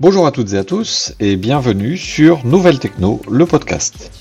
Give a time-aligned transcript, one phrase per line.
[0.00, 4.12] Bonjour à toutes et à tous et bienvenue sur Nouvelle Techno, le podcast.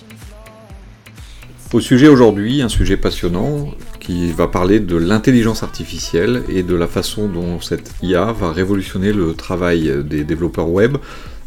[1.71, 3.67] Au sujet aujourd'hui, un sujet passionnant
[3.99, 9.13] qui va parler de l'intelligence artificielle et de la façon dont cette IA va révolutionner
[9.13, 10.97] le travail des développeurs web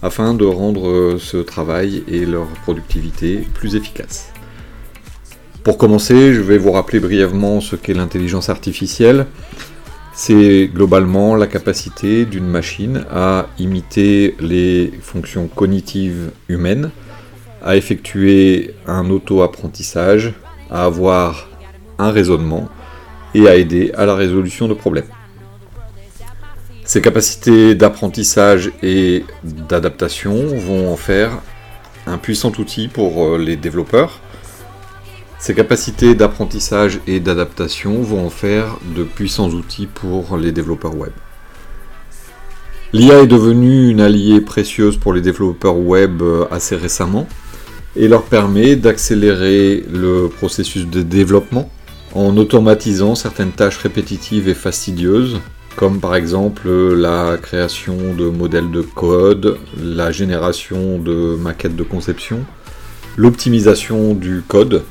[0.01, 4.31] afin de rendre ce travail et leur productivité plus efficaces.
[5.65, 9.27] Pour commencer, je vais vous rappeler brièvement ce qu'est l'intelligence artificielle.
[10.23, 16.91] C'est globalement la capacité d'une machine à imiter les fonctions cognitives humaines,
[17.65, 20.35] à effectuer un auto-apprentissage,
[20.71, 21.49] à avoir
[21.99, 22.69] un raisonnement
[23.35, 25.09] et à aider à la résolution de problèmes.
[26.85, 31.31] Ces capacités d'apprentissage et d'adaptation vont en faire
[32.07, 34.21] un puissant outil pour euh, les développeurs
[35.41, 41.13] ces capacités d'apprentissage et d'adaptation vont en faire de puissants outils pour les développeurs web.
[42.93, 47.27] L'IA est devenue une alliée précieuse pour les développeurs web euh, assez récemment
[47.97, 51.71] et leur permet d'accélérer le processus de développement
[52.15, 55.41] en automatisant certaines tâches répétitives et fastidieuses,
[55.77, 62.41] comme par exemple la création de modèles de code, la génération de maquettes de conception,
[63.17, 64.83] l'optimisation du code,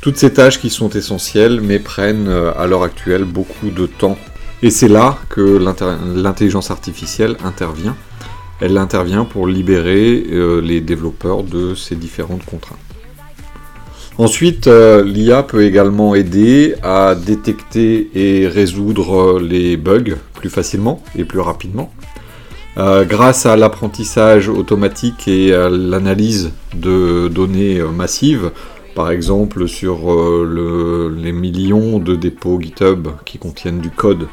[0.00, 4.16] toutes ces tâches qui sont essentielles mais prennent euh, à l'heure actuelle beaucoup de temps.
[4.62, 5.58] Et c'est là que
[6.16, 7.96] l'intelligence artificielle intervient.
[8.60, 12.78] Elle intervient pour libérer euh, les développeurs de ces différentes contraintes.
[14.18, 21.24] Ensuite, euh, l'IA peut également aider à détecter et résoudre les bugs plus facilement et
[21.24, 21.92] plus rapidement.
[22.76, 28.52] grâce à l'apprentissage automatique et à l'analyse de données massives,
[28.94, 34.28] par exemple sur euh, les millions de dépôts GitHub qui contiennent du code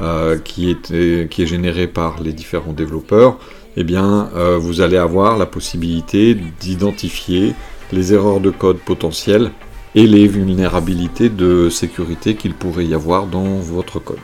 [0.00, 3.38] euh, qui, est, généré par les différents développeurs,
[3.76, 7.54] eh euh, vous allez avoir la possibilité d'identifier
[7.92, 9.52] les erreurs de code potentielles
[9.94, 14.18] et les vulnérabilités de sécurité qu'il pourrait y avoir dans votre code.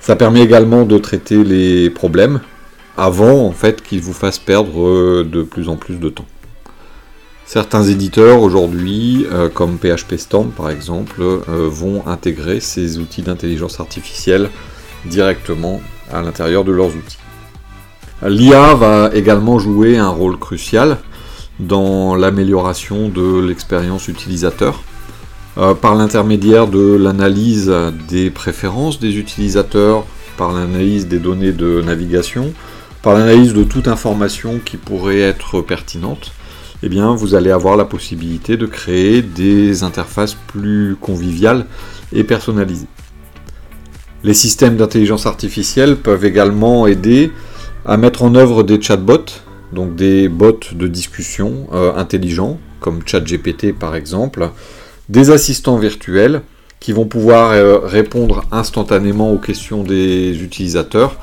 [0.00, 2.40] Ça permet également de traiter les problèmes
[2.96, 6.26] avant en fait qu'ils vous fassent perdre de plus en plus de temps.
[7.52, 13.78] Certains éditeurs aujourd'hui, euh, comme PHP Storm par exemple, euh, vont intégrer ces outils d'intelligence
[13.78, 14.48] artificielle
[15.04, 17.18] directement à l'intérieur de leurs outils.
[18.26, 20.96] L'IA va également jouer un rôle crucial
[21.60, 24.82] dans l'amélioration de l'expérience utilisateur
[25.58, 27.70] euh, par l'intermédiaire de l'analyse
[28.08, 30.06] des préférences des utilisateurs,
[30.38, 32.54] par l'analyse des données de navigation,
[33.02, 36.32] par l'analyse de toute information qui pourrait être pertinente
[36.84, 41.66] eh vous allez avoir la possibilité de créer des interfaces plus conviviales
[42.12, 42.88] et personnalisées.
[44.24, 47.30] Les systèmes d'intelligence artificielle peuvent également aider
[47.84, 49.42] à mettre en œuvre des chatbots,
[49.72, 54.50] donc des bots de discussion euh, intelligents, comme ChatGPT par exemple,
[55.08, 56.42] des assistants virtuels
[56.82, 61.14] qui vont pouvoir euh, répondre instantanément aux questions des utilisateurs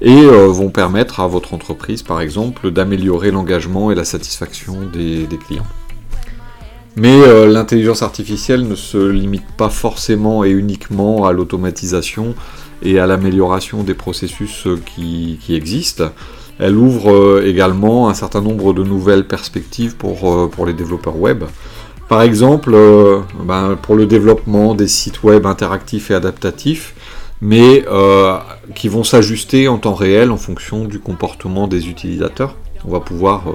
[0.00, 5.26] et euh, vont permettre à votre entreprise, par exemple, d'améliorer l'engagement et la satisfaction des,
[5.44, 5.66] clients.
[6.94, 12.36] Mais euh, l'intelligence artificielle ne se limite pas forcément et uniquement à l'automatisation
[12.82, 16.12] et à l'amélioration des processus qui, existent.
[16.60, 21.42] Elle ouvre également un certain nombre de nouvelles perspectives pour, pour les développeurs web.
[22.08, 22.76] Par exemple,
[23.44, 26.94] ben, pour le développement des sites web interactifs et adaptatifs,
[27.40, 28.38] mais euh,
[28.74, 32.56] qui vont s'ajuster en temps réel en fonction du comportement des utilisateurs.
[32.84, 33.52] On va pouvoir euh,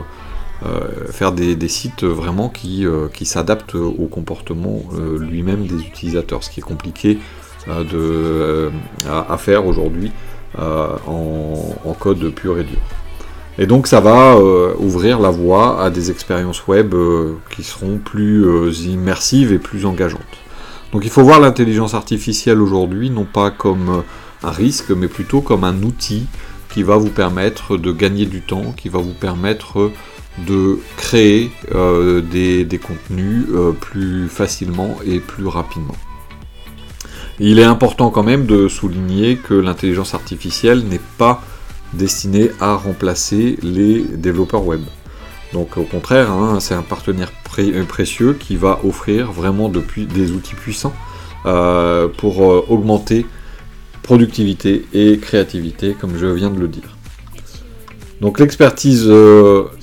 [0.66, 2.86] euh, faire des, sites vraiment qui,
[3.24, 4.81] s'adaptent au comportement
[5.20, 7.20] lui-même des utilisateurs, ce qui est compliqué
[7.68, 10.12] à, faire aujourd'hui
[10.56, 12.80] en, code pur et dur.
[13.59, 14.35] Et donc ça va
[14.79, 16.96] ouvrir la voie à des expériences web
[17.55, 20.44] qui seront plus immersives et plus engageantes.
[20.94, 24.02] Donc il faut voir l'intelligence artificielle aujourd'hui non pas comme euh,
[24.44, 26.28] un risque, mais plutôt comme un outil
[26.70, 29.91] qui va vous permettre de gagner du temps, qui va vous permettre
[30.47, 35.96] de créer euh, des, contenus euh, plus facilement et plus rapidement.
[37.40, 41.44] il est important quand même de souligner que l'intelligence artificielle n'est pas
[41.93, 44.81] destinée à remplacer les développeurs web.
[45.53, 50.55] Donc au contraire, hein, c'est un partenaire euh, précieux qui va offrir vraiment des outils
[50.55, 50.93] puissants
[51.45, 53.25] euh, pour euh, augmenter
[54.01, 56.97] productivité et créativité, comme je viens de le dire.
[58.22, 59.11] Donc l'expertise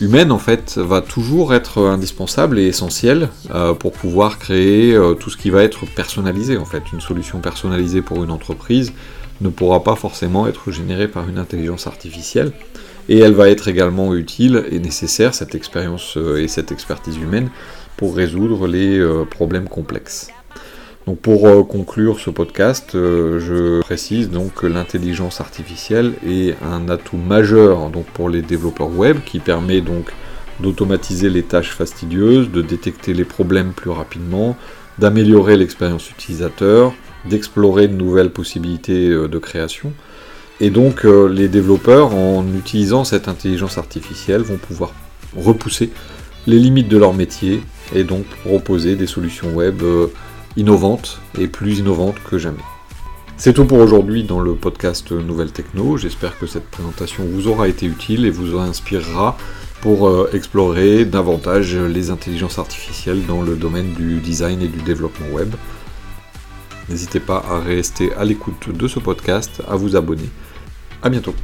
[0.01, 3.29] humaine en fait va toujours être indispensable et essentielle
[3.79, 6.83] pour pouvoir créer tout ce qui va être personnalisé en fait.
[6.93, 8.93] Une solution personnalisée pour une entreprise
[9.41, 12.53] ne pourra pas forcément être générée par une intelligence artificielle
[13.09, 17.51] et elle va être également utile et nécessaire, cette expérience et cette expertise humaine,
[17.97, 20.29] pour résoudre les problèmes complexes.
[21.07, 27.89] Donc pour conclure ce podcast, je précise donc que l'intelligence artificielle est un atout majeur
[27.91, 30.13] donc pour les développeurs web qui permet donc
[30.61, 34.57] d'automatiser les tâches fastidieuses, de détecter les problèmes plus rapidement,
[34.99, 36.93] d'améliorer l'expérience utilisateur,
[37.25, 39.93] d'explorer de nouvelles possibilités euh, de création.
[40.61, 44.93] Et donc euh, les développeurs, en utilisant cette intelligence artificielle, vont pouvoir
[45.37, 45.91] repousser
[46.47, 47.63] les limites de leur métier
[47.95, 50.09] et donc proposer des solutions web euh,
[50.57, 52.59] innovantes et plus innovantes que jamais.
[53.37, 55.97] C'est tout pour aujourd'hui dans le podcast Nouvelle Techno.
[55.97, 59.39] J'espère que cette présentation vous aura été utile et vous inspirera
[59.81, 65.55] pour explorer davantage les intelligences artificielles dans le domaine du design et du développement web.
[66.91, 70.29] N'hésitez pas à rester à l'écoute de ce podcast, à vous abonner.
[71.03, 71.35] A bientôt